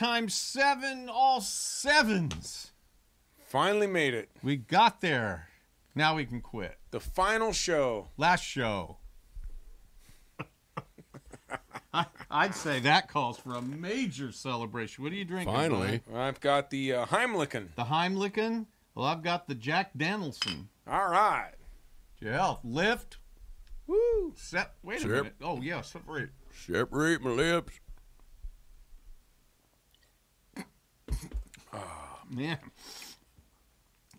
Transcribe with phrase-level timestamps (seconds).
[0.00, 2.70] seven times seven, all sevens.
[3.44, 4.30] Finally made it.
[4.42, 5.48] We got there.
[5.94, 6.78] Now we can quit.
[6.90, 8.08] The final show.
[8.16, 8.96] Last show.
[11.92, 15.04] I, I'd say that calls for a major celebration.
[15.04, 15.54] What are you drinking?
[15.54, 16.00] Finally.
[16.06, 16.28] Brian?
[16.28, 17.74] I've got the uh, Heimlichen.
[17.74, 18.66] The Heimlichen?
[18.94, 20.70] Well, I've got the Jack Danielson.
[20.86, 21.52] All right.
[22.20, 22.60] To your health.
[22.64, 23.18] Lift.
[23.86, 24.32] Woo.
[24.34, 24.72] Set.
[24.82, 25.10] Wait a Sip.
[25.10, 25.34] minute.
[25.42, 25.82] Oh, yeah.
[25.82, 26.30] Separate.
[26.66, 27.80] Separate my lips.
[31.72, 32.58] Oh, man.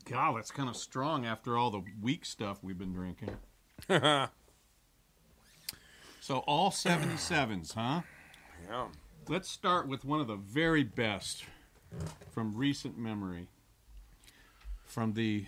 [0.10, 3.36] God, that's kind of strong after all the weak stuff we've been drinking.
[6.22, 8.02] So all 77s, huh?
[8.70, 8.86] Yeah.
[9.28, 11.46] Let's start with one of the very best
[12.30, 13.48] from recent memory.
[14.86, 15.46] From the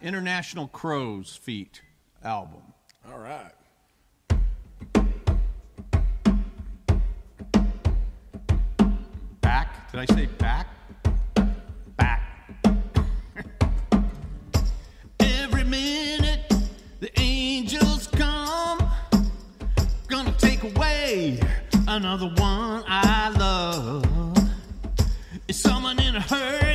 [0.00, 1.82] International Crow's Feet
[2.22, 2.62] album.
[3.04, 3.50] All right.
[9.40, 9.90] Back?
[9.90, 10.38] Did I say back?
[10.38, 10.61] Back.
[21.96, 24.50] Another one I love.
[25.46, 26.71] Is someone in a hurry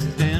[0.00, 0.33] dripping.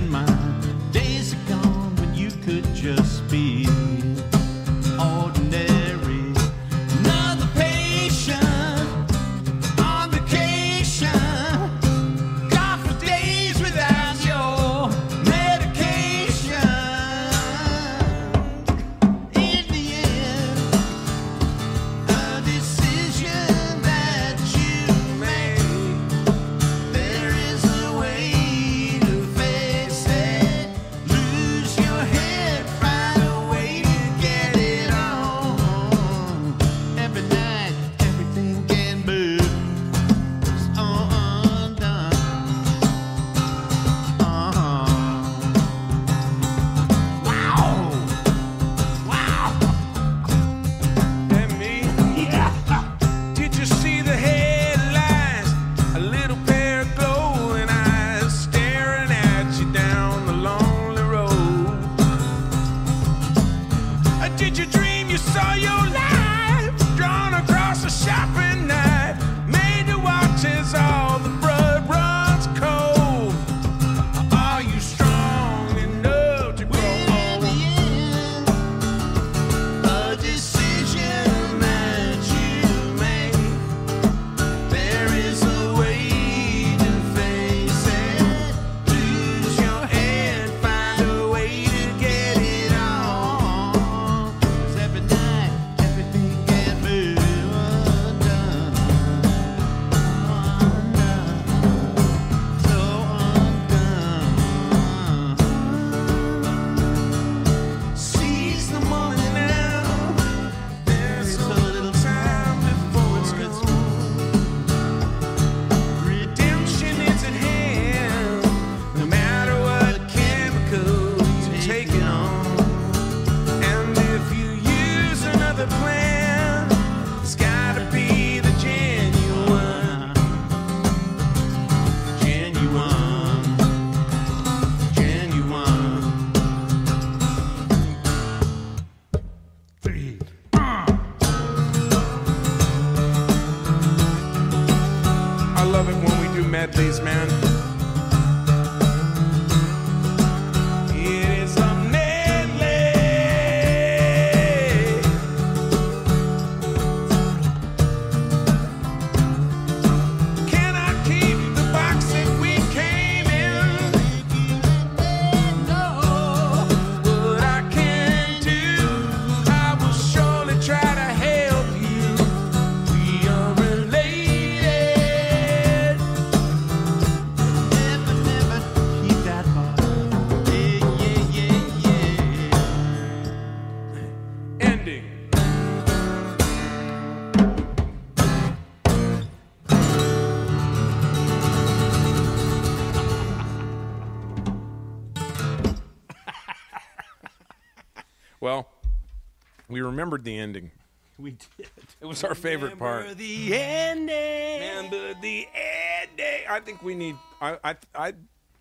[199.84, 200.70] Remembered the ending.
[201.18, 201.68] We did.
[202.00, 203.16] It was our favorite part.
[203.16, 204.60] The ending.
[204.60, 206.40] Remember the ending.
[206.48, 207.16] I think we need.
[207.40, 208.12] I I I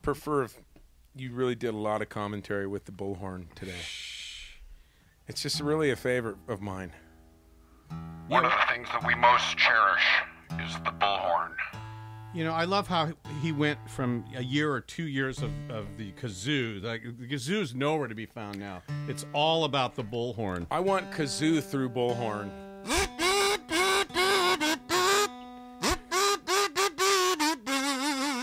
[0.01, 0.57] prefer if
[1.15, 3.81] you really did a lot of commentary with the bullhorn today.
[5.27, 6.91] It's just really a favorite of mine.
[8.27, 10.03] One of the things that we most cherish
[10.65, 11.53] is the bullhorn.
[12.33, 13.11] You know, I love how
[13.43, 16.83] he went from a year or two years of, of the kazoo.
[16.83, 18.81] Like the kazoo's nowhere to be found now.
[19.07, 20.65] It's all about the bullhorn.
[20.71, 22.49] I want kazoo through bullhorn.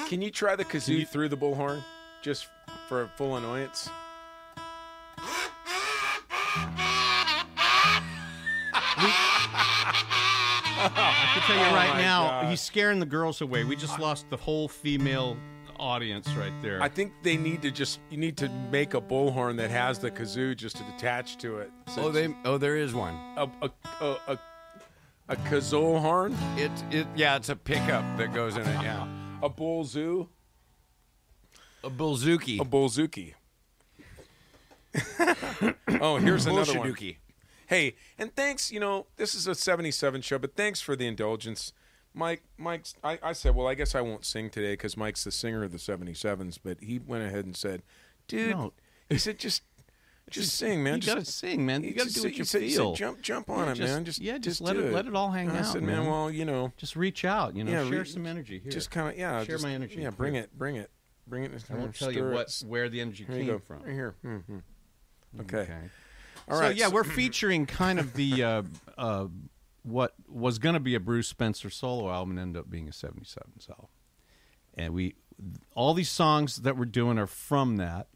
[0.08, 1.82] Can you try the kazoo through the bullhorn,
[2.22, 2.46] just
[2.88, 3.88] for full annoyance?
[10.82, 12.50] I can tell you oh right Oh now, God.
[12.50, 13.64] he's scaring the girls away.
[13.64, 15.36] We just lost the whole female
[15.78, 16.82] audience right there.
[16.82, 20.10] I think they need to just you need to make a bullhorn that has the
[20.10, 21.70] kazoo just attached to it.
[21.94, 22.34] So Oh, they.
[22.44, 23.14] Oh, there is one.
[23.36, 23.70] a a
[24.00, 24.38] a, a,
[25.30, 26.70] a kazoo horn, It.
[26.90, 27.06] It.
[27.16, 28.82] Yeah, it's a pickup that goes in it.
[28.82, 29.06] Yeah.
[29.42, 30.28] a bull zoo,
[31.82, 32.60] A bullzuki.
[32.60, 33.34] a bullzuki.
[36.00, 36.94] oh, here's another one.
[37.70, 38.72] Hey, and thanks.
[38.72, 41.72] You know, this is a '77 show, but thanks for the indulgence,
[42.12, 42.42] Mike.
[42.58, 42.94] Mike's.
[43.04, 45.70] I, I said, well, I guess I won't sing today because Mike's the singer of
[45.70, 46.58] the '77s.
[46.60, 47.82] But he went ahead and said,
[48.26, 48.72] dude, No.
[49.08, 49.62] he said, just,
[50.30, 50.94] just sing, man.
[50.96, 51.84] you just, gotta sing, man.
[51.84, 52.94] You gotta do what you said- he said, feel.
[52.94, 54.04] jump, jump on Yeah, it, just- man.
[54.04, 55.84] Just, yeah, just just let do it- let it all hang And I out, said,
[55.84, 56.06] man.
[56.06, 58.72] well, you know, Just reach out, you know, yeah, share re- some energy here.
[58.72, 60.00] Just kind of, yeah, Share just- my energy.
[60.00, 60.42] Yeah, bring Here.
[60.44, 60.90] it, bring it,
[61.28, 61.52] bring it.
[61.70, 63.60] I won't tell you what where the energy came go.
[63.60, 63.82] from.
[63.84, 64.16] Right here.
[64.22, 64.38] hmm
[65.42, 65.58] Okay.
[65.58, 65.78] Okay.
[66.50, 66.76] All so right.
[66.76, 68.62] yeah, we're featuring kind of the uh,
[68.98, 69.26] uh,
[69.82, 72.92] what was going to be a Bruce Spencer solo album and ended up being a
[72.92, 73.86] '77 album.
[74.74, 75.14] And we
[75.74, 78.08] all these songs that we're doing are from that.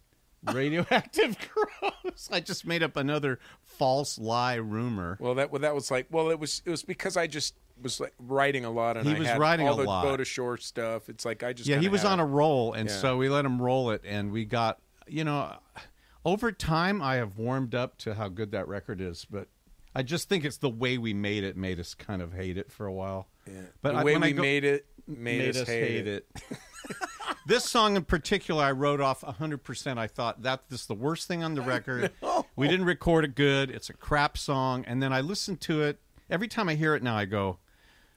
[0.53, 2.29] Radioactive Gross.
[2.31, 5.17] I just made up another false lie rumor.
[5.19, 7.99] Well, that well, that was like well, it was it was because I just was
[7.99, 10.05] like writing a lot and He I was writing all a the lot.
[10.05, 11.09] boat ashore stuff.
[11.09, 12.95] It's like I just yeah, he was on a roll, and Yeah.
[12.95, 15.55] so we let him roll it, and we got you know,
[16.25, 19.49] over time I have warmed up to how good that record is, but
[19.95, 22.71] I just think it's the way we made it made us kind of hate it
[22.73, 23.29] for a while.
[23.47, 23.61] Yeah.
[23.83, 26.27] But the I- way we go- made it made, us, hate, it.
[27.47, 29.99] this song in particular, I wrote off 100%.
[29.99, 32.11] I thought that this is the worst thing on the record.
[32.57, 33.71] We didn't record it good.
[33.71, 34.85] It's a crap song.
[34.87, 36.01] And then I listened to it.
[36.31, 37.59] Every time I hear it now, I go,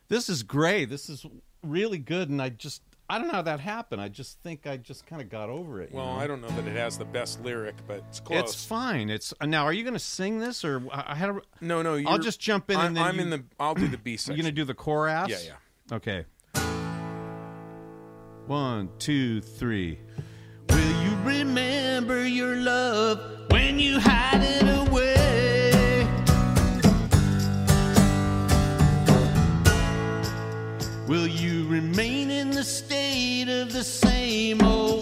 [0.07, 0.85] this is great.
[0.85, 1.25] This is
[1.61, 2.29] really good.
[2.29, 4.01] And I just, I don't know how that happened.
[4.01, 5.91] I just think I just kind of got over it.
[5.91, 6.19] you Well, know?
[6.19, 8.39] I don't know that it has the best lyric, but it's close.
[8.43, 9.09] It's fine.
[9.09, 9.63] It's uh, now.
[9.63, 11.29] Are you going to sing this, or I I had?
[11.29, 11.95] A, no, no.
[12.05, 13.43] I'll just jump in I'm, and then I'm you- in the.
[13.59, 14.35] I'll do the B section.
[14.35, 15.29] you going to do the chorus?
[15.29, 15.37] Yeah,
[15.91, 15.95] yeah.
[15.95, 16.25] Okay.
[18.47, 19.99] One, two, three.
[20.69, 26.05] Will you remember your love when you hide it away?
[31.07, 32.16] Will you remain
[33.77, 34.96] the same old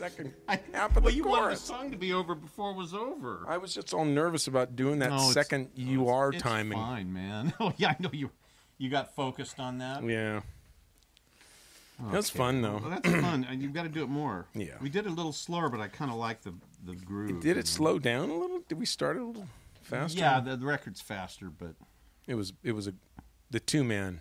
[0.00, 1.60] second I, of well, the you wanted the chorus.
[1.60, 3.44] song to be over before it was over.
[3.46, 6.78] I was just all nervous about doing that No, it's- second UR it's timing.
[6.78, 7.52] fine, man.
[7.60, 8.30] Oh yeah, I know you.
[8.78, 10.02] You got focused on that.
[10.04, 10.40] Yeah.
[12.10, 12.78] That's fun though.
[12.82, 13.46] Well, that's fun.
[13.48, 14.46] and You've got to do it more.
[14.54, 14.68] Yeah.
[14.80, 16.54] We did it a little slower, but I kind of like the
[16.86, 17.40] the groove.
[17.42, 18.60] Did it slow down a little?
[18.68, 19.46] Did we start a little
[19.82, 20.18] faster?
[20.18, 21.74] Yeah, the, the record's faster, but
[22.26, 22.54] It was.
[22.62, 22.94] It was a,
[23.50, 24.20] the two man.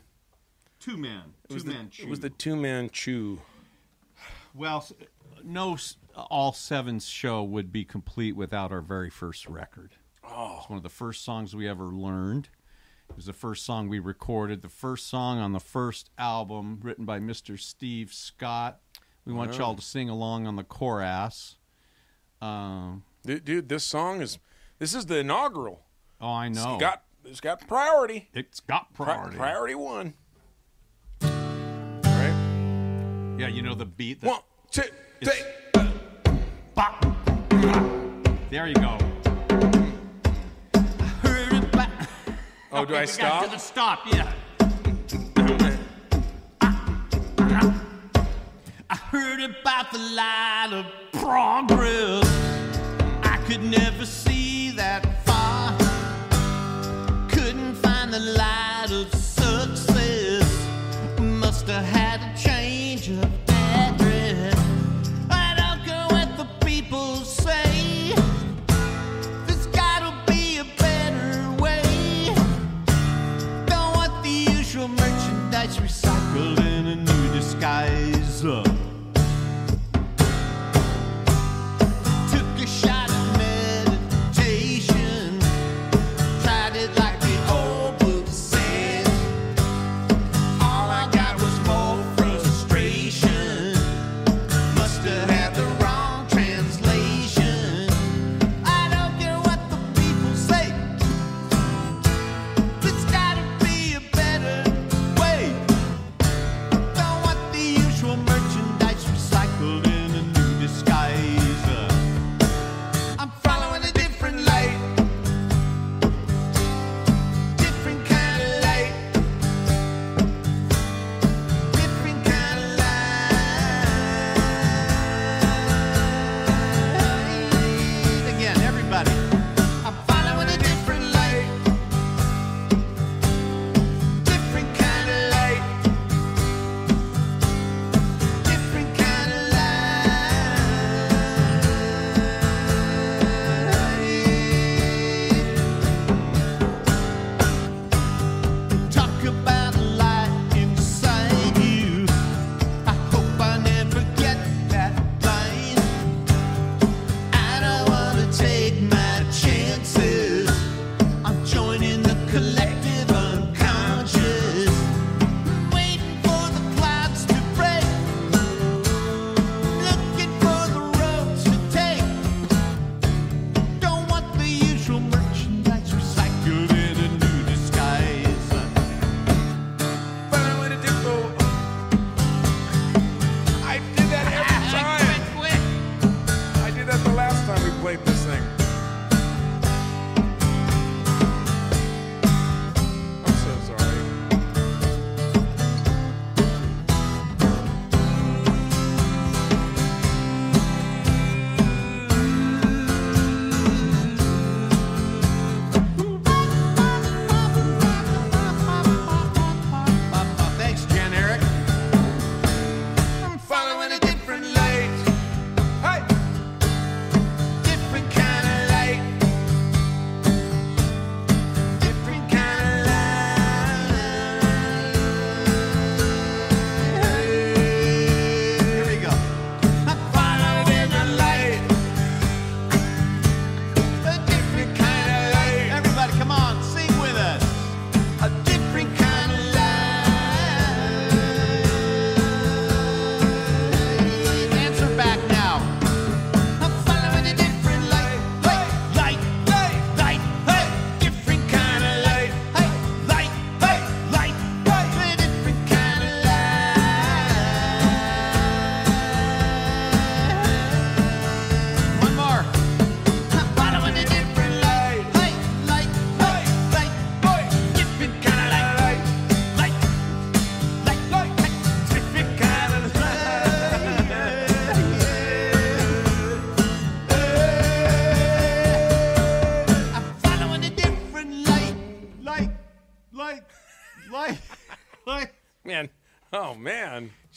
[0.81, 1.91] two man, It was two the, man.
[1.99, 3.39] It was the two man chew.
[4.53, 4.91] well, s-
[5.43, 5.77] no,
[6.15, 9.93] all sevens show would be complete without our very first record.
[10.23, 12.49] Oh, it's one of the first songs we ever learned.
[13.09, 17.05] It was the first song we recorded, the first song on the first album written
[17.05, 17.59] by Mr.
[17.59, 18.79] Steve Scott.
[19.25, 21.55] We want y'all to sing along on the chorus.
[22.41, 24.37] Um, Dude, dude, this song is.
[24.79, 25.83] This is the inaugural.
[26.21, 26.75] oh, I know.
[26.75, 27.03] It's got.
[27.25, 28.29] It's got priority.
[28.33, 29.37] it's got Pri- priority.
[29.37, 30.13] priority one.
[31.21, 33.35] Right.
[33.37, 34.21] Yeah, you know the beat.
[34.21, 34.39] The, One,
[34.71, 34.83] two,
[35.23, 35.43] three.
[36.75, 37.05] Bop.
[38.49, 38.97] There you go.
[41.21, 41.91] Heard it back.
[42.71, 43.45] Oh, do I stop?
[43.45, 44.31] To the stop, yeah.
[48.91, 50.85] I heard about the light of
[51.21, 52.25] progress.
[53.23, 54.28] I could never see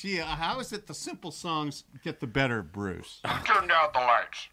[0.03, 3.21] Gee, uh, how is it the simple songs get the better, Bruce?
[3.25, 4.49] Who turned out the lights?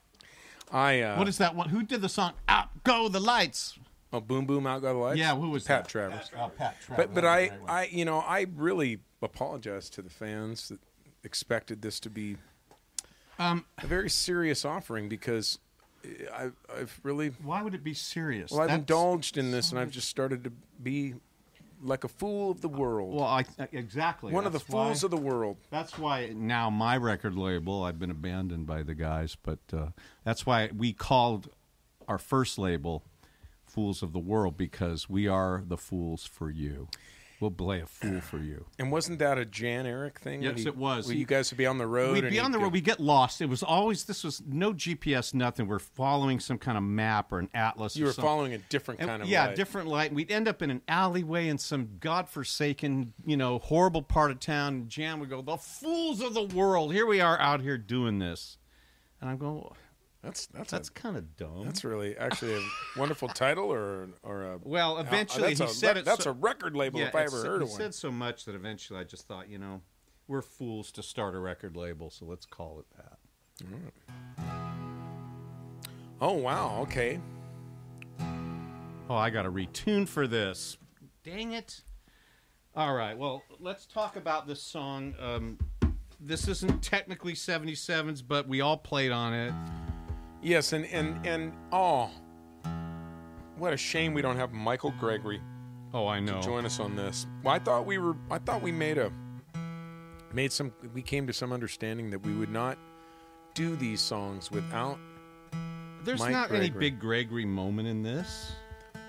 [0.72, 1.70] I uh, What is that one?
[1.70, 3.80] Who did the song "Out Go the Lights"?
[4.14, 5.18] oh boom boom out go the lights?
[5.20, 5.90] Yeah, who was Pat that?
[5.90, 6.30] Travers.
[6.40, 7.08] Oh, Pat Travers.
[7.08, 7.70] But but That was I a great one.
[7.72, 10.80] I you know I really apologize to the fans that
[11.24, 12.38] expected this to be
[13.40, 15.58] Um, a very serious offering because
[16.32, 18.52] I I've really why would it be serious?
[18.52, 20.52] well I've That's- indulged in this and I've just started to
[20.84, 21.16] be
[21.82, 23.14] like a fool of the world.
[23.16, 25.58] Well, I exactly One of the That's fools why- of the world.
[25.70, 29.88] That's why now my record label, I've been abandoned by the guys, but uh,
[30.24, 31.50] that's why we called
[32.08, 33.04] our first label
[33.66, 36.88] Fools of the World because we are the fools for you.
[37.42, 38.66] We'll play a fool for you.
[38.78, 40.42] And wasn't that a Jan Eric thing?
[40.44, 41.08] Yes, he- it was.
[41.08, 42.14] He- you guys would be on the road.
[42.22, 42.74] We'd be on the go- road.
[42.74, 43.40] We get lost.
[43.40, 45.68] It was always this was no GPS, nothing.
[45.68, 47.96] We're following some kind of map or an atlas.
[47.96, 48.28] You were something.
[48.30, 49.56] following a different And- kind of yeah, light.
[49.56, 50.14] different light.
[50.14, 54.74] We'd end up in an alleyway in some godforsaken, you know, horrible part of town.
[54.74, 56.94] And Jan would go, "The fools of the world!
[56.94, 58.58] Here we are out here doing this,"
[59.22, 59.64] and I'm going,
[60.22, 62.62] That's that's "That's kind of dumb." that's really actually a
[62.98, 66.06] wonderful title or or a well, eventually that's he a, said that- it.
[66.06, 67.80] That's so- a record label yeah, if I ever heard he of one.
[67.80, 69.82] He said so much that eventually I just thought, you know,
[70.28, 73.18] we're fools to start a record label, so let's call it that.
[76.22, 77.20] Oh wow, okay.
[79.10, 80.78] Oh, I got to retune for this.
[81.24, 81.82] Dang it.
[82.76, 85.16] All right, well, let's talk about this song.
[85.20, 85.58] Um,
[86.20, 89.54] this isn't technically 77s, but we all played on it.
[90.42, 92.10] Yes, and and and oh,
[93.58, 95.42] what a shame we don't have Michael Gregory
[95.94, 96.42] Oh, I know.
[96.42, 97.26] join us on this.
[97.44, 98.16] Well, I thought we were.
[98.30, 99.12] I thought we made a
[100.34, 100.72] made some.
[100.94, 102.78] We came to some understanding that we would not
[103.54, 105.00] do these songs without.
[106.04, 108.52] There's Mike not any big Gregory moment in this.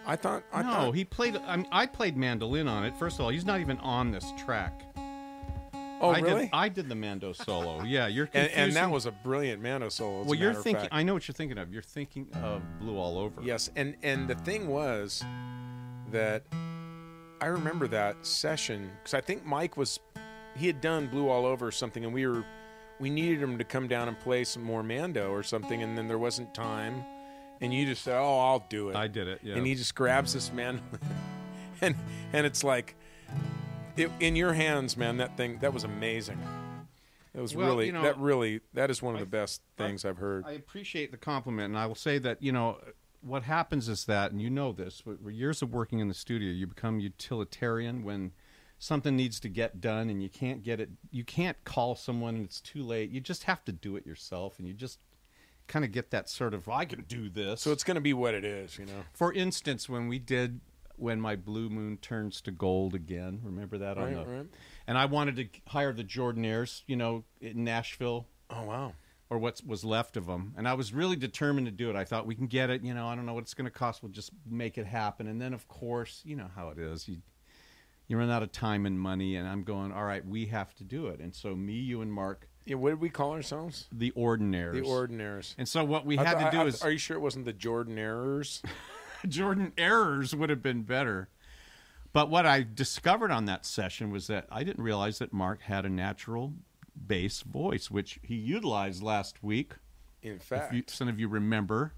[0.06, 0.42] I thought.
[0.52, 1.36] I no, thought, he played.
[1.36, 2.96] I, mean, I played mandolin on it.
[2.96, 4.82] First of all, he's not even on this track.
[6.00, 6.42] Oh, I really?
[6.42, 7.82] Did, I did the mando solo.
[7.84, 8.58] Yeah, you're and, confusing.
[8.58, 10.20] and that was a brilliant mando solo.
[10.20, 10.38] as a well.
[10.38, 10.80] You're matter of thinking.
[10.82, 10.94] fact.
[10.94, 11.72] I know what you're thinking of.
[11.72, 13.42] You're thinking of Blue All Over.
[13.42, 15.22] Yes, and and the thing was
[16.10, 16.44] that
[17.40, 20.00] I remember that session because I think Mike was
[20.56, 22.44] he had done Blue All Over or something, and we were
[22.98, 26.06] we needed him to come down and play some more Mando or something, and then
[26.08, 27.02] there wasn't time,
[27.60, 29.40] and you just said, "Oh, I'll do it." I did it.
[29.42, 29.56] Yeah.
[29.56, 30.80] and he just grabs this man,
[31.80, 31.94] and
[32.32, 32.96] and it's like
[33.96, 35.16] it, in your hands, man.
[35.18, 36.38] That thing that was amazing.
[37.34, 39.62] It was Well, really you know, that really that is one of I- the best
[39.76, 40.44] things I've heard.
[40.46, 42.78] I appreciate the compliment, and I will say that you know
[43.22, 46.66] what happens is that, and you know this, years of working in the studio, you
[46.66, 48.32] become utilitarian when
[48.78, 50.88] something needs to get done, and you can't get it.
[51.10, 53.10] You can't call someone, and it's too late.
[53.10, 54.98] You just have to do it yourself, and you just
[55.68, 57.60] kind of get that sort of I can do this.
[57.60, 59.04] so it's going to be what it is, you know.
[59.12, 60.60] for instance, when we did
[61.00, 64.46] when my blue moon turns to gold again, remember that on Right, the, right.
[64.86, 68.92] and I wanted to hire the Jordanaires, you know, in Nashville Oh wow.
[69.30, 70.54] or what was left of them.
[70.56, 71.96] And I was really determined to do it.
[71.96, 72.82] I thought we can get it.
[72.82, 74.02] You know, I don't know what it's going to cost.
[74.02, 75.26] We'll just make it happen.
[75.26, 77.08] And then, of course, you know how it is.
[77.08, 77.18] You
[78.08, 79.36] you run out of time and money.
[79.36, 81.20] And I'm going, all right, we have to do it.
[81.20, 83.86] And so me, you, and Mark, Yeah, what did we call ourselves?
[83.92, 84.72] the Ordinaires.
[84.72, 85.54] The Ordinaires.
[85.56, 87.52] And so what we had to do I- is Are you sure it wasn't the
[87.52, 88.62] Jordan Errors?
[89.28, 91.28] Jordan errors would have been better.
[92.12, 95.84] But what I discovered on that session was that I didn't realize that Mark had
[95.84, 96.54] a natural
[97.06, 99.74] bass voice, which he utilized last week.
[100.22, 101.92] In if fact, you, some of you remember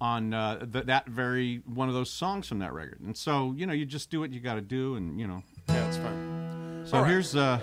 [0.00, 3.00] on uh, th- that very one of those songs from that record.
[3.00, 5.42] And so, you know, you just do what you got to do, and you know.
[5.68, 6.84] yeah, it's fine.
[6.86, 7.10] So right.
[7.10, 7.60] here's uh,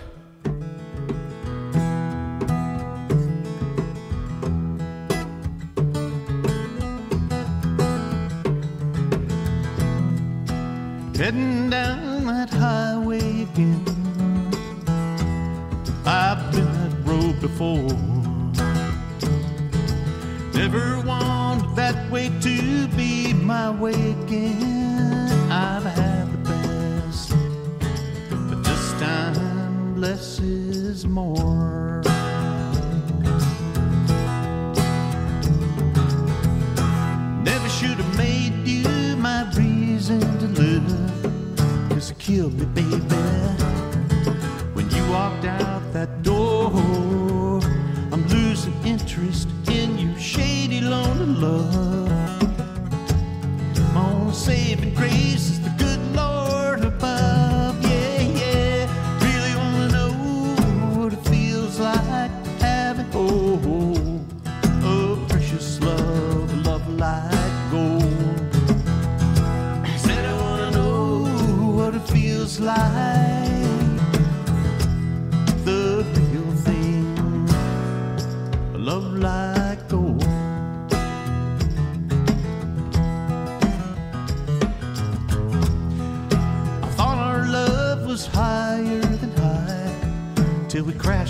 [11.28, 13.84] heading down that highway again.
[16.06, 17.92] I've been that road before.
[20.54, 25.28] Never wanted that way to be my way again.
[25.52, 27.34] I've had the best,
[28.48, 32.00] but this time less is more.
[37.44, 38.37] Never should have made
[42.28, 42.98] killed me, baby.
[44.74, 46.70] When you walked out that door,
[48.12, 52.10] I'm losing interest in you, shady, lonely love.
[53.94, 55.57] My only saving grace
[75.64, 77.48] the real thing.
[78.74, 80.22] A love like gold.
[86.82, 89.94] I thought our love was higher than high
[90.68, 91.27] till we crashed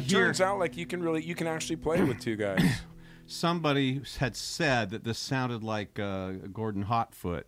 [0.00, 0.24] that you know.
[0.24, 2.02] song, now I that hear turns out like you can really you can actually play
[2.02, 2.62] with two guys.
[3.26, 7.44] somebody had said that this sounded like uh, Gordon Hotfoot.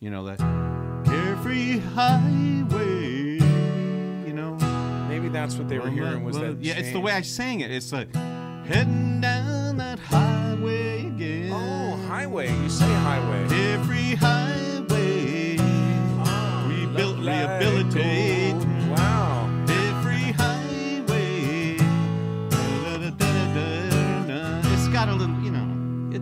[0.00, 0.38] You know that
[1.04, 3.38] carefree highway.
[4.26, 4.56] You know.
[5.08, 6.58] Maybe that's what they were hearing was that.
[6.60, 7.70] yeah, it's the way I sang it.
[7.70, 8.14] It's like
[8.66, 11.50] heading down that highway again.
[11.52, 12.52] Oh, highway.
[12.52, 13.44] You say highway.
[13.72, 15.56] Every highway
[16.68, 18.37] we built Like rehabilitate.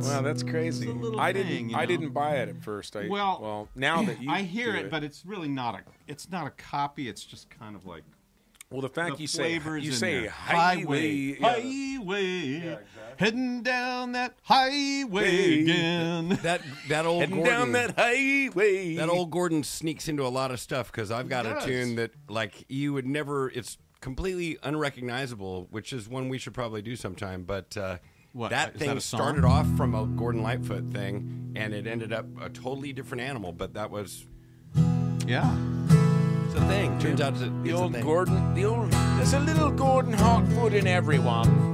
[0.09, 0.89] Wow, that's crazy.
[0.89, 1.53] a little I didn't.
[1.53, 2.97] thing, you I didn't buy it at first.
[2.97, 5.81] I, Well, well, now that you, I hear do it, but it's really not a.
[6.07, 7.09] It's not a copy.
[7.09, 8.03] It's just kind of like
[8.71, 10.31] well, the fact the you say you say there.
[10.31, 11.07] highway,
[11.39, 11.49] yeah.
[11.51, 12.79] highway,
[13.17, 15.61] heading down that highway Hey.
[15.63, 16.29] again.
[16.43, 18.97] That that old heading Gordon, down that highway.
[18.97, 21.65] that old Gordon sneaks into a lot of stuff because I've got a does.
[21.65, 23.51] tune that like you would never.
[23.51, 27.45] It's completely unrecognizable, which is one we should probably do sometime.
[27.45, 27.99] But uh,
[28.37, 31.87] What, that uh, is thing that started off from a Gordon Lightfoot thing, and it
[31.87, 33.51] ended up a totally different animal.
[33.53, 34.27] But that was
[35.27, 35.51] Yeah.
[36.45, 36.99] it's a thing.
[36.99, 38.05] Turns out it's a, The it's a old thing.
[38.05, 38.91] Gordon, the old.
[38.91, 41.73] There's a little Gordon Hotfoot in everyone.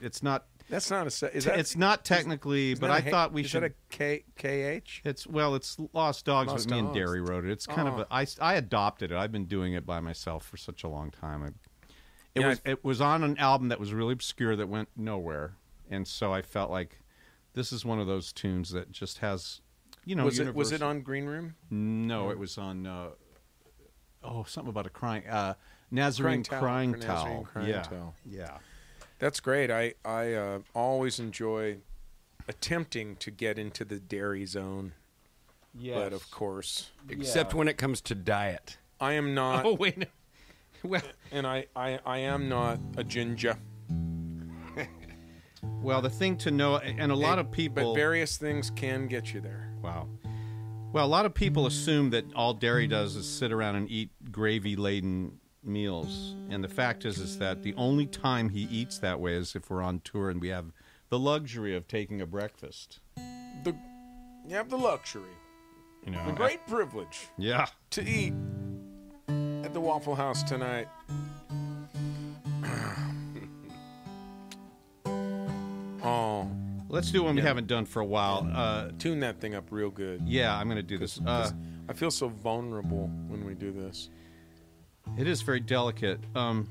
[0.00, 0.46] I, it's not.
[0.70, 1.36] That's not a.
[1.36, 1.58] Is that?
[1.58, 3.62] it's not technically, is but that I a thought we is should.
[3.62, 5.00] that a K KH?
[5.04, 6.88] It's well, it's Lost Dogs, Lost but me and.
[6.88, 7.50] Derri wrote it.
[7.50, 8.00] It's kind of Oh.
[8.02, 9.16] a, I, I adopted it.
[9.18, 11.42] I've been doing it by myself for such a long time.
[11.42, 14.68] I, it Yeah, was I- it was on an album that was really obscure that
[14.68, 15.56] went nowhere,
[15.90, 17.00] and so I felt like
[17.54, 19.60] this is one of those tunes that just has,
[20.06, 21.54] you know, was it was it on Green Room?
[21.70, 22.86] No, it was on.
[22.86, 23.08] Uh,
[24.24, 25.54] oh, something about a crying uh,
[25.90, 27.24] Nazarene Crying crying, Towel, towel.
[27.24, 28.14] Nazarene Crying yeah, Towel.
[28.24, 28.58] yeah.
[29.22, 29.70] That's great.
[29.70, 31.76] I I uh, always enjoy
[32.48, 34.94] attempting to get into the dairy zone,
[35.94, 38.78] but of course, Except when it comes to diet.
[39.00, 40.08] I am not, Oh wait.
[40.84, 43.56] Well, and I, I I am not a ginger.
[45.80, 47.92] well, the thing to know, and a lot of people.
[47.92, 49.72] But various things can get you there.
[49.80, 50.08] Wow.
[50.92, 54.10] Well, a lot of people assume that all Derri does is sit around and eat
[54.32, 56.34] gravy laden meals.
[56.50, 59.70] And the fact is is that the only time he eats that way is if
[59.70, 60.66] we're on tour and we have
[61.08, 63.00] the luxury of taking a breakfast.
[63.64, 63.74] The
[64.48, 65.30] you have the luxury,
[66.04, 66.26] You know.
[66.26, 67.66] the great privilege Yeah.
[67.90, 68.34] to eat
[69.28, 70.88] at the Waffle House tonight.
[76.02, 76.48] oh,
[76.88, 78.46] Let's do one we haven't done for a while.
[78.52, 80.20] Uh, tune that thing up real good.
[80.26, 81.18] yeah, I'm going to do this.
[81.24, 81.50] Uh,
[81.88, 84.10] I feel so vulnerable when we do this.
[85.16, 86.20] It is very delicate.
[86.34, 86.68] Um,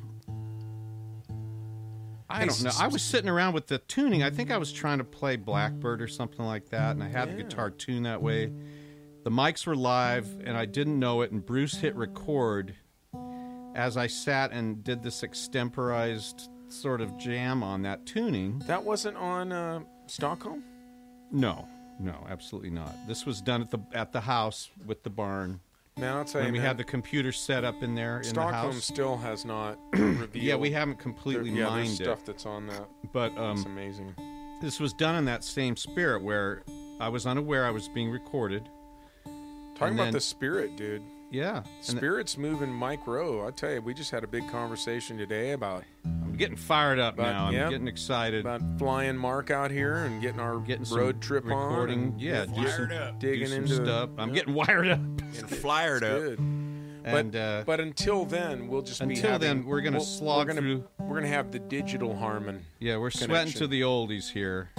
[2.30, 2.72] I don't know.
[2.80, 4.24] I was sitting around with the tuning.
[4.24, 7.30] I think I was trying to play Blackbird or something like that, and I had
[7.30, 8.52] the guitar tuned that way.
[9.24, 11.32] The mics were live, and I didn't know it.
[11.32, 12.76] And Bruce hit record
[13.76, 18.60] as I sat and did this extemporized sort of jam on that tuning.
[18.66, 20.64] That wasn't on uh, Stockholm.
[21.32, 21.68] No,
[22.00, 22.96] no, absolutely not.
[23.08, 25.60] This was done at the at the house with the barn
[25.98, 28.24] Man, I'll tell when you, we man, had the computer set up in there in
[28.24, 28.84] the Stockholm house.
[28.84, 30.36] still has not revealed.
[30.36, 32.88] Yeah, we haven't completely there, yeah, mined there's it, stuff that's on that.
[33.12, 34.16] but It's um, amazing.
[34.62, 36.64] this was done in that same spirit where
[37.00, 38.70] I was unaware I was being recorded.
[39.76, 41.04] Talking about then- the spirit, dude.
[41.32, 41.58] Yeah,
[41.88, 43.48] and Spirits moving Mike Roe.
[43.48, 47.16] I tell you, we just had a big conversation today about I'm getting fired up
[47.16, 47.46] But, now.
[47.46, 48.42] I'm yeah, getting excited.
[48.42, 52.14] about flying Mark out here and getting our getting some road trip recording.
[52.14, 52.20] on.
[52.20, 53.20] yeah, do some, up.
[53.20, 54.10] do digging some into stuff.
[54.18, 55.00] I'm yeah, getting wired up.
[55.00, 56.20] And flyered up.
[56.22, 56.40] good.
[56.40, 60.06] And but, uh, but until then, we'll just be until having- then, we're gonna we'll-
[60.06, 62.66] slog we're gonna, through- We're gonna have the digital Harmon.
[62.80, 64.70] yeah, we're sweating to the oldies here.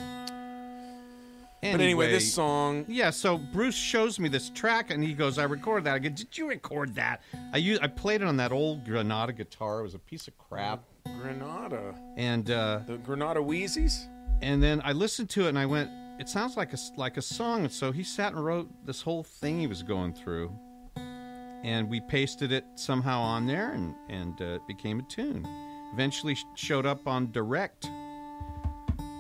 [1.63, 2.85] But anyway, this song.
[2.89, 6.09] Yeah, so Bruce shows me this track and he goes, "I recorded that." I go,
[6.09, 7.23] "Did you record that?"
[7.55, 9.79] I I played it on that old Granada guitar.
[9.79, 10.83] It was a piece of crap.
[11.21, 11.95] Granada.
[12.17, 14.09] And uh, The Granada Wheezies?
[14.41, 15.89] and then I listened to it and I went,
[16.19, 17.63] it sounds like a like a song.
[17.65, 20.53] And So he sat and wrote this whole thing he was going through,
[20.97, 25.47] and we pasted it somehow on there, and and uh, it became a tune.
[25.93, 27.85] Eventually showed up on Direct,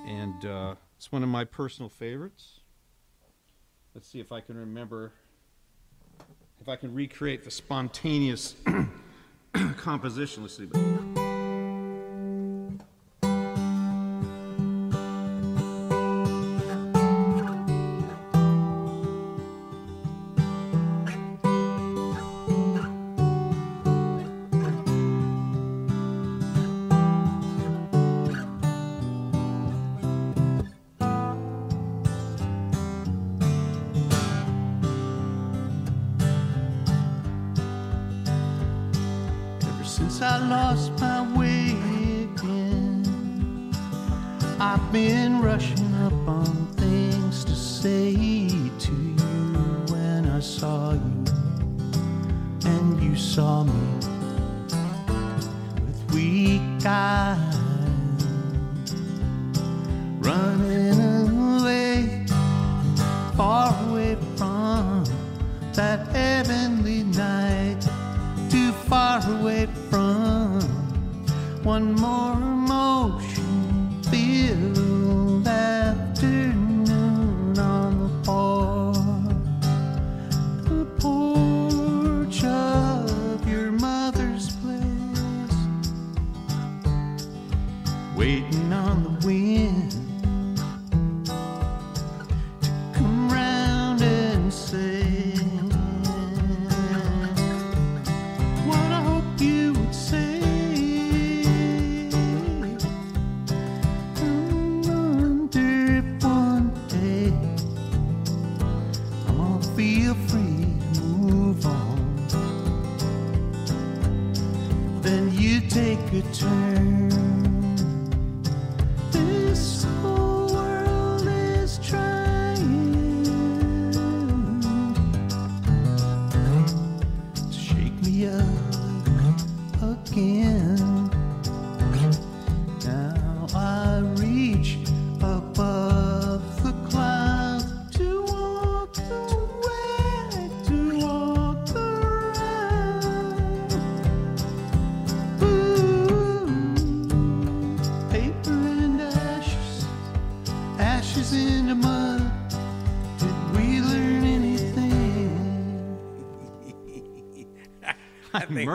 [0.06, 2.60] and uh, it's one of my personal favorites.
[3.92, 5.12] Let's see if I can remember.
[6.60, 8.54] If I can recreate the spontaneous
[9.78, 10.44] composition.
[10.44, 10.91] Let's see.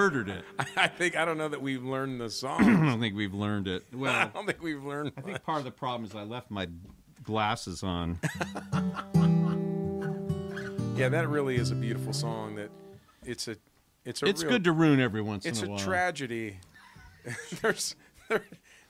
[0.08, 0.46] Murdered it.
[0.78, 2.62] I think I don't know that we've learned the song.
[2.62, 3.84] I don't think we've learned it.
[3.94, 5.14] Well, I don't think we've learned.
[5.18, 6.68] I think part of the problem is I left my
[7.24, 8.20] glasses on.
[10.96, 12.56] Yeah, that really is a beautiful song.
[12.56, 12.72] That
[13.24, 13.56] it's a
[14.04, 15.76] it's a It's real, good to ruin every once in a, a while.
[15.76, 16.58] It's a tragedy.
[17.62, 17.96] there's
[18.30, 18.44] there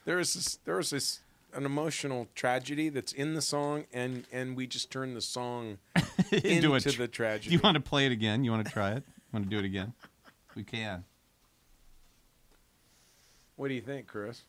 [0.06, 1.20] there is this, there is this
[1.54, 5.80] an emotional tragedy that's in the song, and and we just turn the song
[6.32, 7.50] into, into tr- the tragedy.
[7.50, 8.46] Do you want to play it again?
[8.46, 9.04] You want to try it?
[9.34, 9.94] Want to do it again?
[10.58, 11.04] We can.
[13.58, 14.42] What do you think, Chris?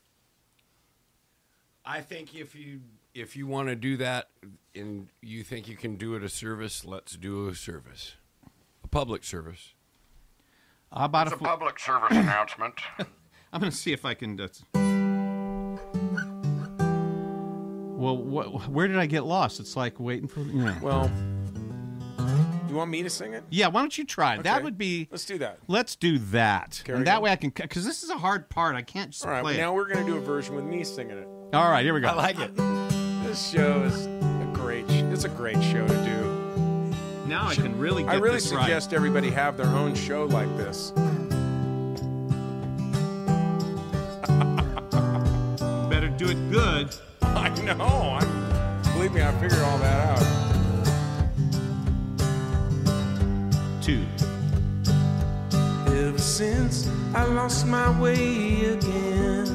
[1.85, 2.81] I think if you
[3.13, 4.31] if you want to do that
[4.75, 8.15] and you think you can do it a service, let's do a service,
[8.83, 9.75] a public service.
[10.91, 12.77] How about It's a if we, public service announcement.
[13.53, 14.41] I'm going to see if I can.
[14.41, 14.49] Uh,
[17.99, 19.61] well, wh- where did I get lost?
[19.61, 20.41] It's like waiting for.
[20.41, 20.77] You know.
[20.81, 21.11] Well,
[22.71, 23.45] you want me to sing it?
[23.51, 24.37] yeah, why don't you try?
[24.37, 24.43] it?
[24.45, 25.09] That would be.
[25.11, 25.59] Let's do that.
[25.69, 27.23] Let's do that, Carry and that on.
[27.23, 27.51] way I can.
[27.51, 28.77] Because this is a hard part.
[28.77, 29.77] I can't just All right, play now it.
[29.77, 31.27] we're gonna do a version with me singing it.
[31.55, 32.09] All right, here we go.
[32.09, 32.51] I like it.
[33.29, 34.87] This show is a great.
[34.89, 37.29] It's a great show to do.
[37.29, 38.03] now I can really.
[38.05, 38.63] Get I really this right.
[38.63, 40.93] suggest everybody have their own show like this.
[45.91, 46.95] Better do it good.
[47.23, 48.19] I know.
[48.21, 50.58] I'm, believe me, I figured all that out.
[53.89, 54.05] Two.
[55.87, 59.49] Ever since I lost my way again,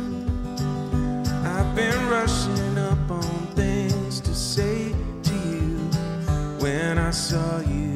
[1.45, 5.77] I've been rushing up on things to say to you
[6.57, 7.95] when I saw you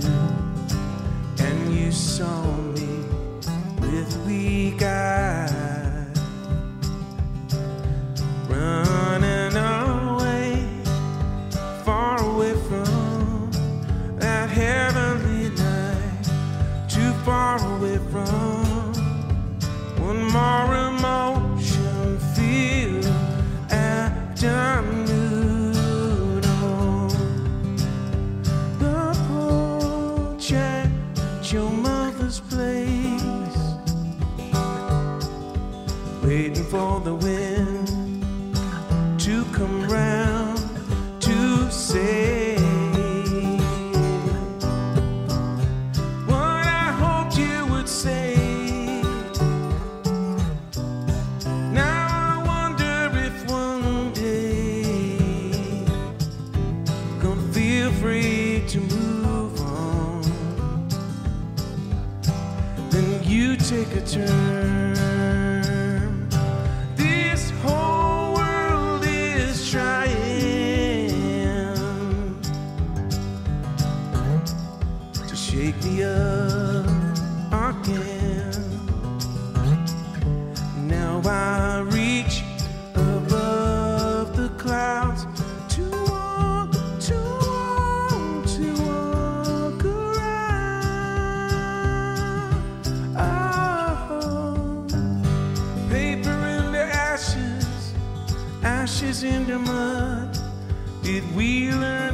[1.40, 3.00] and you saw me
[3.82, 5.37] with weak eyes.
[36.78, 37.88] For the wind
[39.20, 40.60] to come round
[41.20, 42.56] to say
[46.32, 48.36] what I hoped you would say.
[51.82, 52.98] Now I wonder
[53.28, 55.84] if one day
[57.24, 60.22] gonna feel free to move on.
[62.92, 64.47] Then you take a turn.
[75.52, 76.86] Shake me up
[77.54, 78.52] again.
[80.76, 82.44] Now I reach
[82.96, 85.26] above the clouds
[85.76, 86.72] to walk,
[87.08, 90.92] to walk, to walk around.
[93.16, 94.86] Oh,
[95.90, 97.94] paper into ashes,
[98.64, 100.38] ashes into mud.
[101.04, 102.07] Did we learn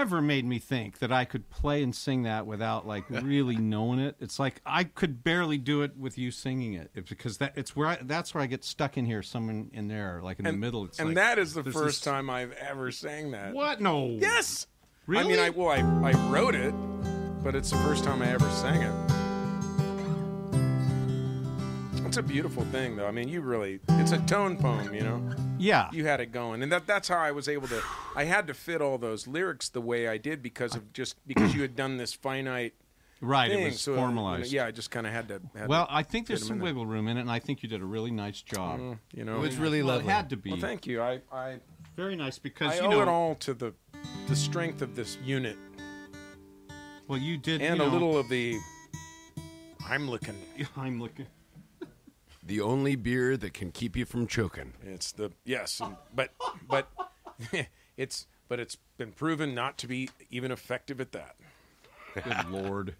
[0.00, 3.98] Whatever made me think that I could play and sing that without like really knowing
[3.98, 4.16] it?
[4.18, 6.90] It's like I could barely do it with you singing it.
[6.94, 9.22] It's because that it's where I, that's where I get stuck in here.
[9.22, 10.86] Someone in there, like in the middle.
[10.86, 13.52] It's and like, that is the this first time I've ever sang that.
[13.52, 13.82] What?
[13.82, 14.06] No.
[14.18, 14.66] Yes.
[15.06, 15.28] I Really?
[15.28, 16.72] mean, I well, I, I wrote it,
[17.44, 19.19] but it's the first time I ever sang it.
[22.10, 23.06] It's a beautiful thing, though.
[23.06, 25.22] I mean, you really, it's a tone poem, you know?
[25.58, 25.88] Yeah.
[25.92, 26.60] You had it going.
[26.60, 27.80] And that that's how I was able to,
[28.16, 31.54] I had to fit all those lyrics the way I did because of just, because
[31.54, 32.74] you had done this finite
[33.20, 33.48] right.
[33.48, 33.62] thing.
[33.62, 34.52] It was so, you know, formalized.
[34.52, 35.40] yeah, I just kind of had to.
[35.54, 37.68] Had Well, to I think there's some wiggle room in it, and I think you
[37.68, 38.80] did a really nice job.
[38.80, 40.10] Mm-hmm, you know, It was really well, lovely.
[40.10, 41.00] it had to be well, thank you.
[41.00, 41.58] I, I,
[41.94, 43.02] very nice because I you owe know.
[43.02, 43.72] it all to the,
[44.26, 45.56] the strength of this unit
[47.06, 48.58] Well, you did, and you a little of the.
[49.88, 50.34] I'm looking.
[50.76, 51.26] I'm looking.
[52.50, 54.72] The only beer that can keep you from choking.
[54.82, 56.30] It's the yes, and, but
[56.68, 56.88] but
[57.96, 61.36] it's but it's been proven not to be even effective at that.
[62.12, 62.96] Good lord.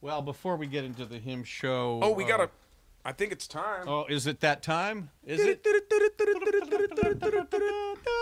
[0.00, 2.00] Well, before we get into the hymn show.
[2.02, 2.50] Oh, we uh, gotta.
[3.04, 3.86] I think it's time.
[3.86, 5.10] Oh, is it that time?
[5.26, 5.60] Is it?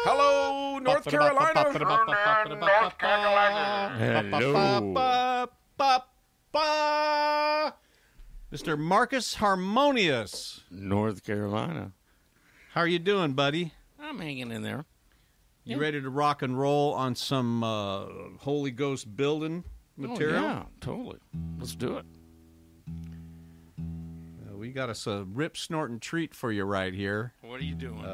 [0.03, 1.63] Hello, North Carolina.
[1.63, 3.93] North Carolina.
[8.53, 8.79] Mr.
[8.79, 10.61] Marcus Harmonious.
[10.71, 11.93] North Carolina.
[12.73, 13.73] How are you doing, buddy?
[13.99, 14.85] I'm hanging in there.
[15.65, 18.05] You ready to rock and roll on some uh,
[18.41, 19.65] Holy Ghost building
[19.97, 20.39] material?
[20.39, 21.19] Oh, yeah, totally.
[21.59, 22.05] Let's do it.
[23.79, 27.33] Uh, we got us a rip snorting treat for you right here.
[27.41, 28.05] What are you doing?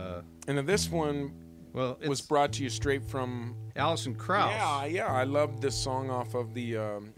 [0.46, 1.32] And this one
[1.72, 3.56] Well, it's was brought to you straight from.
[3.74, 4.52] Alison Krauss.
[4.52, 5.12] Yeah, yeah.
[5.12, 7.14] I love this song off of the um,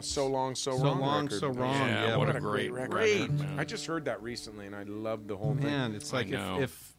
[0.00, 1.40] uh, "So Long, So, So Wrong" Long, record.
[1.40, 3.20] So Wrong, Yeah, yeah, what, what a a great, great record.
[3.20, 3.38] record.
[3.40, 3.60] man.
[3.60, 5.64] I just heard that recently, and I love the whole thing.
[5.64, 6.94] Man, it's like if if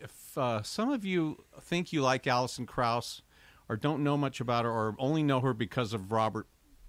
[0.00, 3.22] if uh, some of you think you like Alison Krauss
[3.68, 6.46] or don't know much about her or only know her because of Robert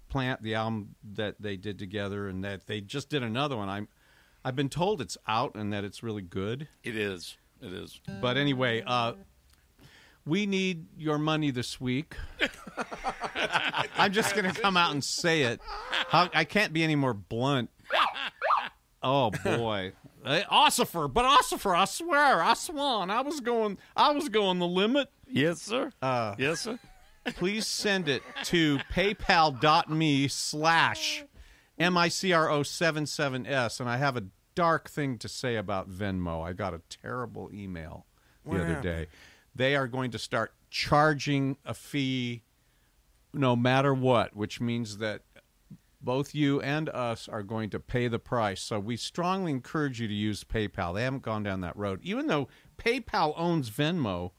[0.08, 3.68] Plant, the album that they did together, and that they just did another one.
[3.68, 3.88] I'm
[4.44, 6.68] I've been told it's out and that it's really good.
[6.82, 7.36] It is.
[7.62, 8.00] It is.
[8.20, 9.14] But anyway, uh,
[10.26, 12.16] we need your money this week.
[13.96, 15.60] I'm just going to come out and say it.
[16.08, 17.70] How, I can't be any more blunt.
[19.02, 19.92] Oh boy,
[20.24, 24.66] hey, Ossifer, but Ossifer, I swear, I swan, I was going, I was going the
[24.66, 25.10] limit.
[25.28, 25.92] Yes, sir.
[26.00, 26.78] Uh, yes, sir.
[27.36, 31.24] Please send it to paypal.me slash
[31.78, 33.80] MICRO77S.
[33.80, 36.46] And I have a dark thing to say about Venmo.
[36.46, 38.06] I got a terrible email
[38.44, 39.06] the What other day.
[39.54, 42.42] They are going to start charging a fee
[43.32, 45.22] no matter what, which means that
[46.00, 48.60] both you and us are going to pay the price.
[48.60, 50.94] So we strongly encourage you to use PayPal.
[50.94, 52.00] They haven't gone down that road.
[52.02, 54.32] Even though PayPal owns Venmo,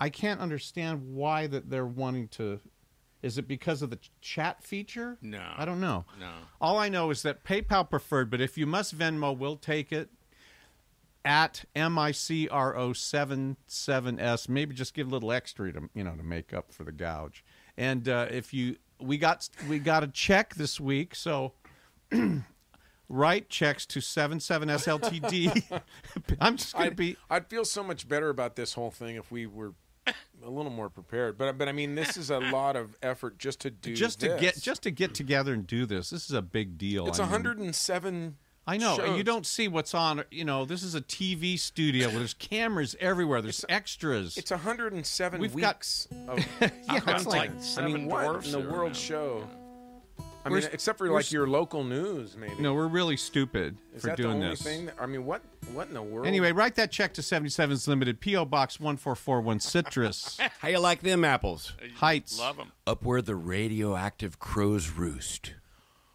[0.00, 2.60] I can't understand why that they're wanting to.
[3.22, 5.18] Is it because of the chat feature?
[5.22, 5.42] No.
[5.56, 6.04] I don't know.
[6.18, 6.30] No.
[6.60, 10.10] All I know is that PayPal preferred, but if you must Venmo, we'll take it
[11.24, 14.48] at MICRO77S.
[14.48, 17.44] Maybe just give a little extra to you know to make up for the gouge.
[17.76, 21.52] And uh, if you we got we got a check this week, so
[23.08, 25.80] write checks to 77S Ltd.
[26.40, 29.30] I'm just gonna I'd, be I'd feel so much better about this whole thing if
[29.30, 29.74] we were
[30.06, 31.38] a little more prepared.
[31.38, 34.28] But but I mean, this is a lot of effort just to do just to
[34.28, 34.40] this.
[34.40, 36.10] get just to get together and do this.
[36.10, 37.06] This is a big deal.
[37.08, 38.36] It's I mean- 107.
[38.66, 38.96] I know.
[38.98, 40.24] and You don't see what's on.
[40.30, 42.08] You know, this is a TV studio.
[42.08, 43.42] where There's cameras everywhere.
[43.42, 44.36] There's extras.
[44.38, 45.86] It's 107 We've got-
[46.28, 48.98] of yeah, I've got it's like like I seven mean, what in the world now.
[48.98, 49.48] show?
[50.46, 52.54] I mean, We're- except for like your local news, maybe.
[52.60, 54.62] No, we're really stupid Is for that doing the only this.
[54.62, 54.86] thing?
[54.86, 55.40] that- I mean, what
[55.72, 56.26] what in the world?
[56.26, 58.44] Anyway, write that check to 77's Limited, P.O.
[58.44, 61.72] Box 1441 Citrus How you like them apples?
[61.82, 62.38] Uh, Heights.
[62.38, 62.72] Love them.
[62.86, 65.54] Up where the radioactive crows roost.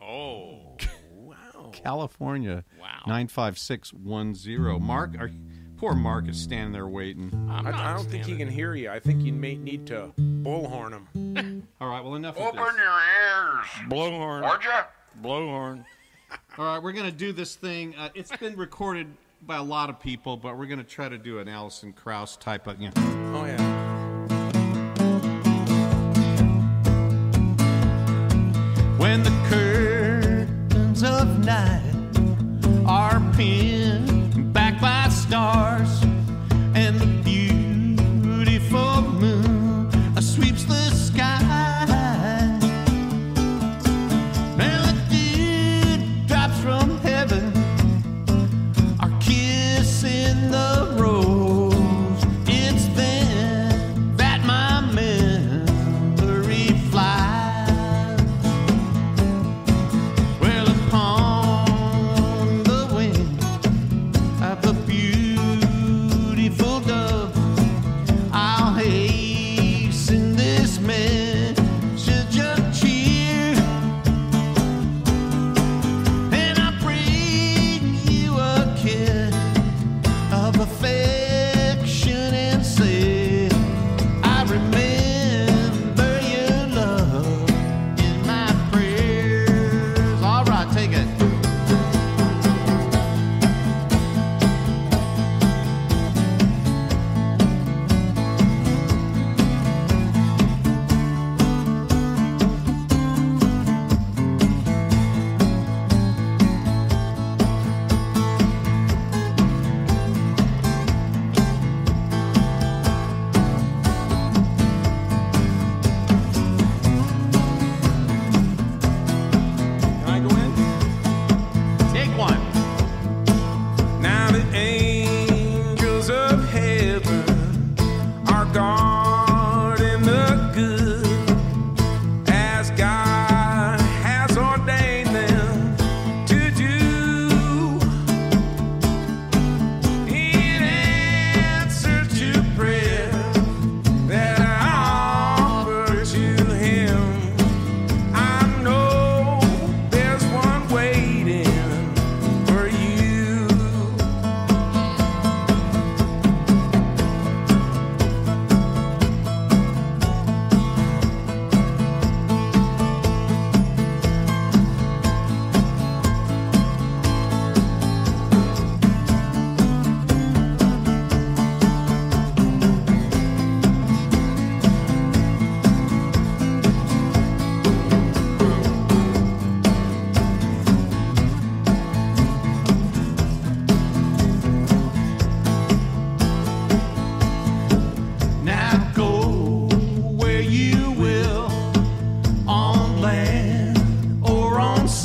[0.02, 0.78] Oh,
[1.72, 2.64] California.
[2.80, 3.04] Wow.
[3.08, 4.82] 95610.
[4.82, 5.32] Mark, are,
[5.78, 7.32] poor Mark is standing there waiting.
[7.50, 8.90] I'm I, not I don't think he standing can hear you.
[8.90, 11.68] I think you may need to bullhorn him.
[11.82, 12.76] All right, well, enough of Open this.
[12.76, 14.50] your ears, Blowhorn.
[14.50, 14.84] would ya?
[15.22, 15.86] Blowhorn.
[16.58, 17.96] All right, we're going to do this thing.
[17.96, 19.08] Uh, it's been recorded
[19.42, 22.36] by a lot of people, but we're going to try to do an Alison Krauss
[22.38, 22.80] type of.
[22.82, 23.36] You know.
[23.36, 23.90] Oh yeah.
[28.98, 29.69] when the curtains
[31.46, 31.82] night
[32.86, 35.69] are pinned back by stars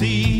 [0.03, 0.34] or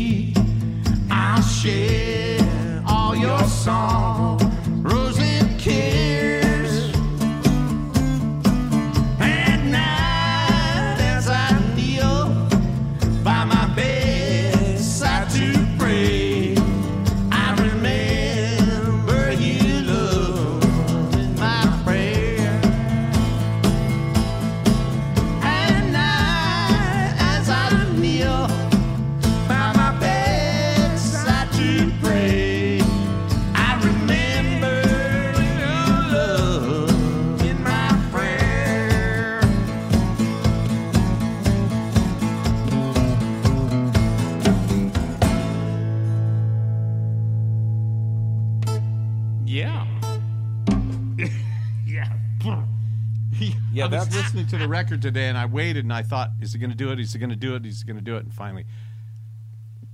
[54.45, 56.75] listening to the record today, and I waited, and I thought, is he going to
[56.75, 56.99] do it?
[56.99, 57.65] Is he going to do it?
[57.65, 58.23] Is he going to do it?
[58.23, 58.65] And finally,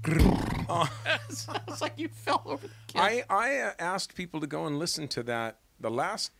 [1.30, 3.00] Sounds like you fell over the kid.
[3.00, 6.32] I I uh, asked people to go and listen to that the last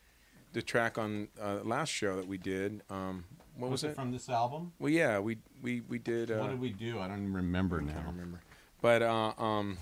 [0.54, 2.82] the track on uh, last show that we did.
[2.90, 3.94] Um, what was, it?
[3.96, 4.74] from this album?
[4.80, 6.32] Well, yeah, we we we did.
[6.32, 7.00] Uh, What did we do?
[7.00, 7.92] I don't even remember now.
[7.92, 8.42] I don't remember,
[8.82, 9.78] but uh, um,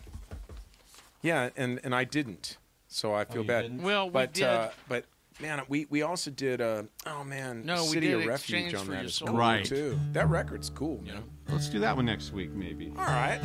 [1.21, 2.57] yeah, and and I didn't,
[2.89, 3.61] so I feel you bad.
[3.61, 3.83] didn't?
[3.83, 4.43] Well, we but did.
[4.43, 5.05] Uh, but
[5.39, 6.61] man, we we also did.
[6.61, 9.15] Uh, oh man, No, we City did of Refuge Exchange on for that Your as
[9.15, 9.27] Soul.
[9.29, 9.65] well, Right.
[9.65, 9.99] too.
[10.13, 11.23] That record's cool, man.
[11.49, 12.89] Let's do that one next week, maybe.
[12.97, 13.39] All right,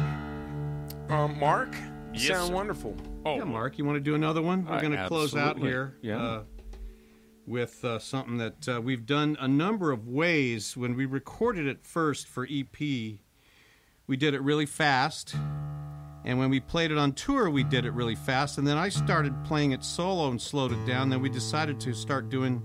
[1.09, 2.55] um, Mark, you Yes, sound sir.
[2.55, 2.97] wonderful.
[3.26, 4.64] Oh, Yeah, Mark, you want to do another one?
[4.66, 6.22] We're going to close out here Yeah.
[6.22, 6.42] uh,
[7.47, 10.76] with uh, something that uh, we've done a number of ways.
[10.76, 12.78] When we recorded it first for EP,
[14.07, 15.34] we did it really fast.
[16.25, 18.59] And when we played it on tour, we did it really fast.
[18.59, 21.11] And then I started playing it solo and slowed it down.
[21.11, 22.62] Then we decided to start doing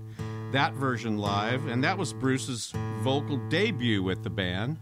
[0.52, 1.66] that version live.
[1.66, 4.78] And that was Bruce's vocal debut with the band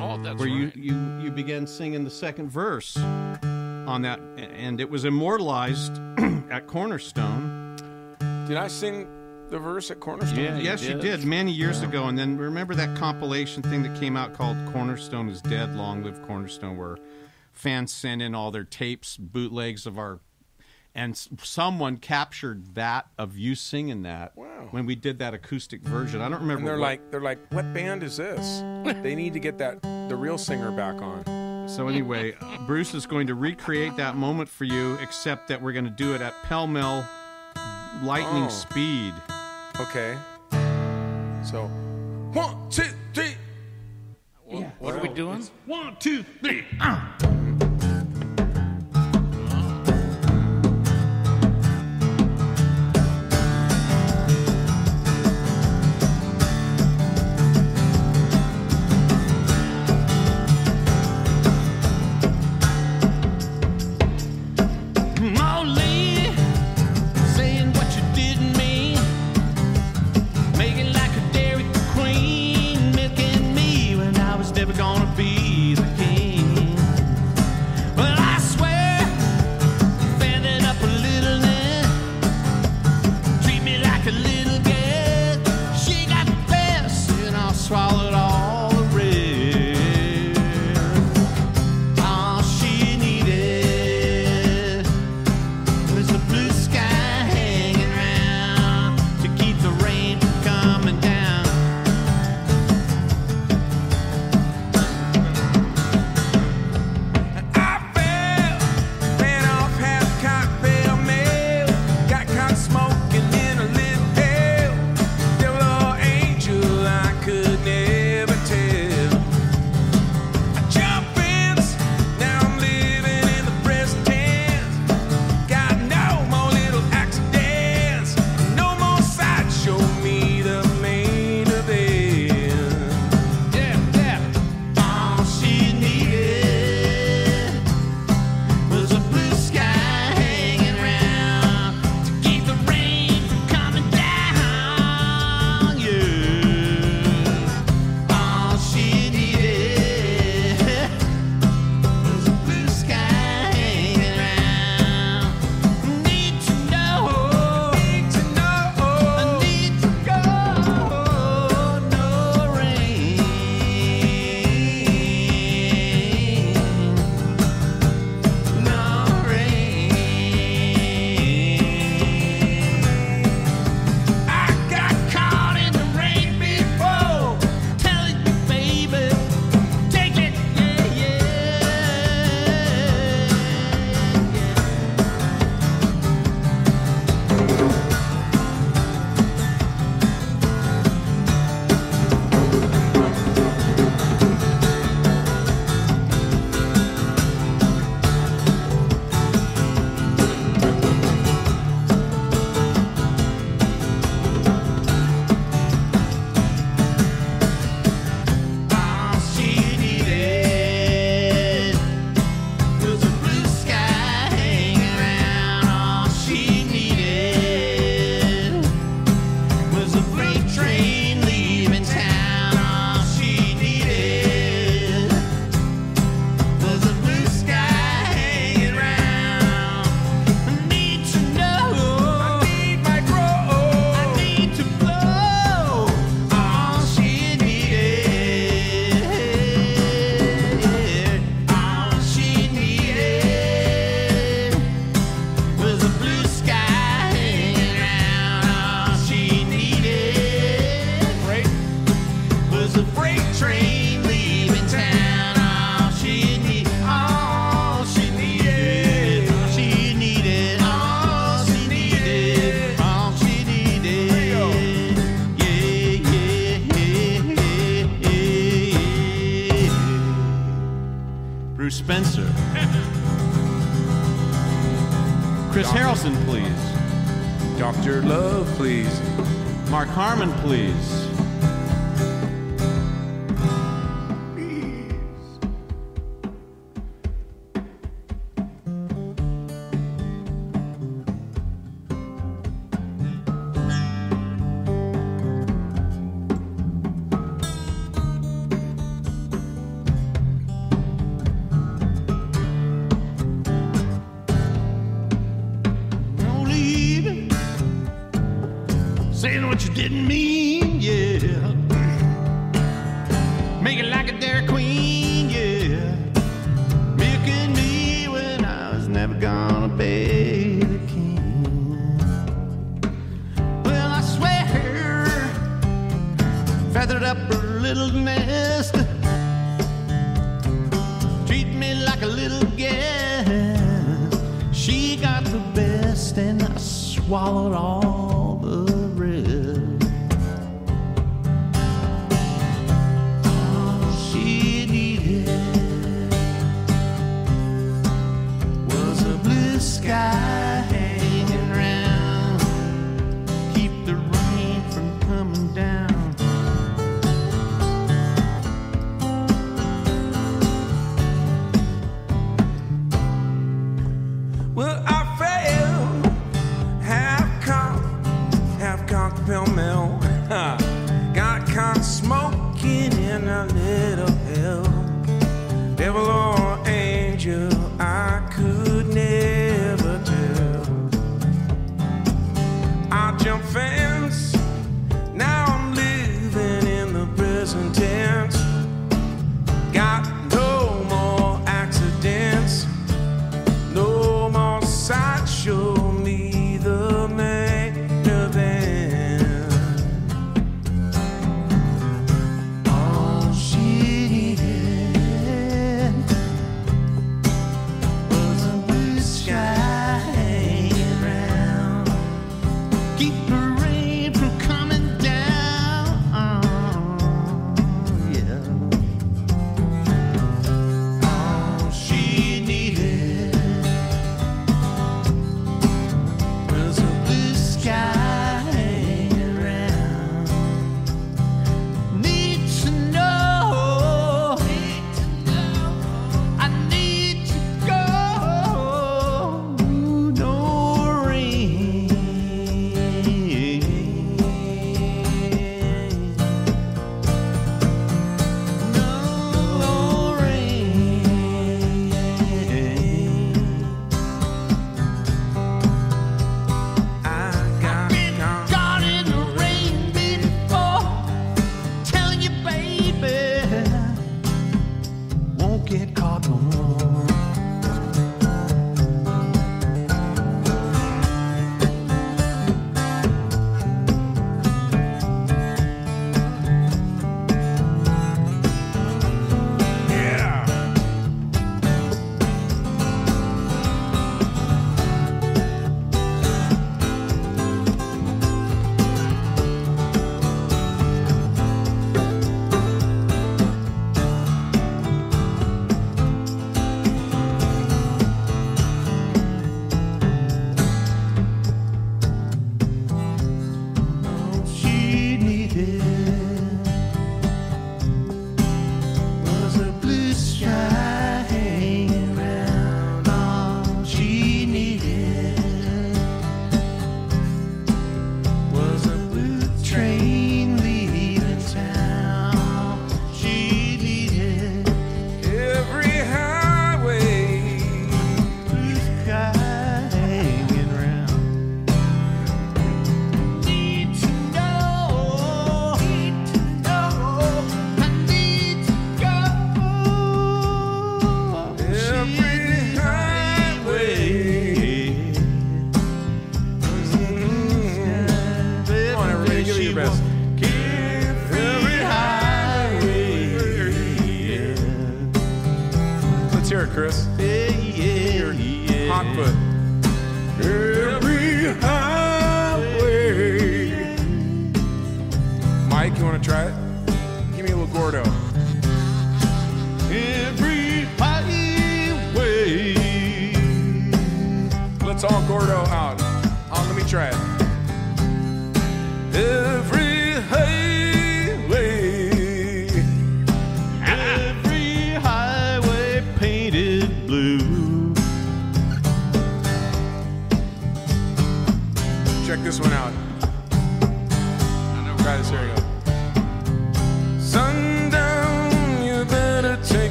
[0.00, 0.76] oh, that's where right.
[0.76, 6.00] you, you you began singing the second verse on that and it was immortalized
[6.50, 7.76] at cornerstone
[8.48, 9.08] Did I sing
[9.48, 10.40] the verse at Cornerstone?
[10.40, 11.02] Yeah, you yes you did.
[11.02, 15.28] did many years ago and then remember that compilation thing that came out called cornerstone
[15.28, 16.98] is dead long live cornerstone where
[17.56, 20.20] fans sent in all their tapes bootlegs of our
[20.94, 24.68] and someone captured that of you singing that Wow.
[24.70, 27.38] when we did that acoustic version i don't remember And they're what- like, they're like,
[27.52, 28.60] what band is this?
[29.02, 31.68] they need to get that the real singer back on.
[31.68, 35.72] So anyway, uh, Bruce is going to recreate that moment for you, except that we're
[35.72, 37.04] going to do it at pell mell
[38.04, 38.48] lightning Oh.
[38.48, 39.12] speed.
[39.80, 40.16] Okay.
[41.42, 41.66] So,
[42.32, 42.84] one, two,
[43.14, 43.34] three.
[44.48, 45.42] What are we doing?
[45.66, 46.64] One, two, three.
[46.78, 47.65] Molly,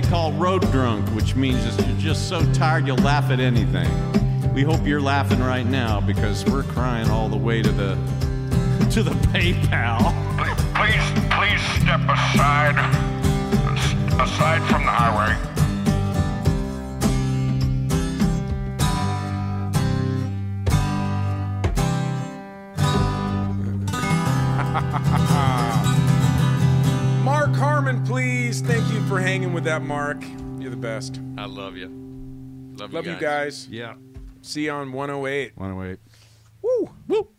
[0.00, 3.88] they call road drunk, which means you're just so tired you'll laugh at anything.
[4.52, 7.94] We hope you're laughing right now because we're crying all the way to the
[8.90, 10.12] to the PayPal.
[10.74, 12.76] Please, please step aside.
[14.20, 15.55] Aside from the highway.
[29.78, 30.22] That, Mark.
[30.58, 31.20] You're the best.
[31.36, 31.88] I love you.
[32.78, 33.68] Love, Love you guys.
[33.68, 33.94] Yeah.
[34.40, 35.56] See you on 108.
[35.56, 35.98] Want to wait?
[36.62, 36.90] Woo!
[37.06, 37.30] Whoop.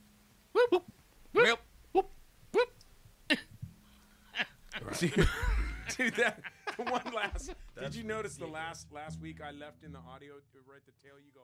[0.53, 0.71] Whoop.
[0.71, 0.83] Whoop.
[1.33, 1.57] Well,
[1.93, 2.09] Whoop.
[2.53, 2.69] Whoop.
[5.97, 6.41] Dude, that
[6.77, 7.55] one last.
[7.79, 10.33] Did you notice the last last week I left in the audio
[10.67, 11.15] right at the tail?
[11.17, 11.41] You go.